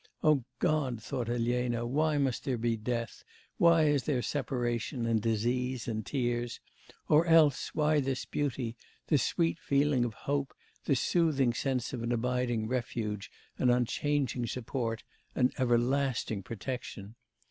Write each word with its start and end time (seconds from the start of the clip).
'O 0.23 0.43
God,' 0.57 0.99
thought 0.99 1.29
Elena, 1.29 1.85
'why 1.85 2.17
must 2.17 2.43
there 2.43 2.57
be 2.57 2.75
death, 2.75 3.23
why 3.59 3.83
is 3.83 4.05
there 4.05 4.23
separation, 4.23 5.05
and 5.05 5.21
disease 5.21 5.87
and 5.87 6.03
tears? 6.03 6.59
or 7.07 7.27
else, 7.27 7.75
why 7.75 7.99
this 7.99 8.25
beauty, 8.25 8.75
this 9.09 9.21
sweet 9.21 9.59
feeling 9.59 10.03
of 10.03 10.15
hope, 10.15 10.55
this 10.85 11.01
soothing 11.01 11.53
sense 11.53 11.93
of 11.93 12.01
an 12.01 12.11
abiding 12.11 12.67
refuge, 12.67 13.29
an 13.59 13.69
unchanging 13.69 14.47
support, 14.47 15.03
an 15.35 15.51
everlasting 15.59 16.41
protection? 16.41 17.13